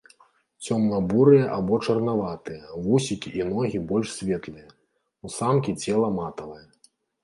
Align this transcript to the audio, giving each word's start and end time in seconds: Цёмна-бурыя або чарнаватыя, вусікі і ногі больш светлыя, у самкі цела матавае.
Цёмна-бурыя 0.69 1.43
або 1.57 1.73
чарнаватыя, 1.85 2.63
вусікі 2.87 3.29
і 3.43 3.49
ногі 3.53 3.85
больш 3.95 4.07
светлыя, 4.17 4.67
у 5.27 5.37
самкі 5.39 5.81
цела 5.83 6.07
матавае. 6.21 6.65